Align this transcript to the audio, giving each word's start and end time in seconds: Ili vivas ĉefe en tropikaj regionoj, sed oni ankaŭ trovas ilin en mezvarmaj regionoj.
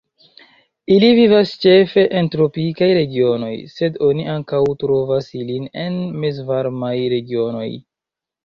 Ili 0.93 1.09
vivas 1.17 1.51
ĉefe 1.65 2.05
en 2.21 2.29
tropikaj 2.35 2.89
regionoj, 2.99 3.51
sed 3.75 3.99
oni 4.07 4.25
ankaŭ 4.37 4.63
trovas 4.85 5.31
ilin 5.43 5.71
en 5.85 6.01
mezvarmaj 6.25 6.95
regionoj. 7.17 7.69